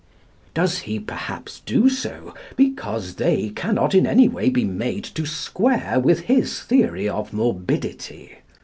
[0.55, 5.99] Does he perhaps do so because they cannot in any way be made to square
[5.99, 8.37] with his theory of morbidity?